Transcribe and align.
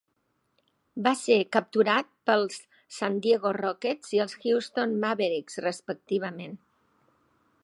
Va 1.07 1.11
ser 1.19 1.37
capturat 1.55 2.09
pels 2.31 2.57
San 2.97 3.21
Diego 3.27 3.53
Rockets 3.61 4.17
i 4.19 4.25
els 4.27 4.37
Houston 4.43 4.99
Mavericks, 5.07 5.65
respectivament. 5.71 6.63